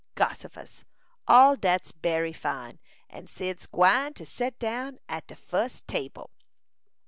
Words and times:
Gossifus! 0.15 0.83
All 1.27 1.55
dat's 1.55 1.91
bery 1.91 2.33
fine, 2.33 2.79
and 3.07 3.29
Cyd's 3.29 3.67
gwine 3.67 4.15
to 4.15 4.25
set 4.25 4.57
down 4.57 4.97
at 5.07 5.27
de 5.27 5.35
fus 5.35 5.81
table." 5.81 6.31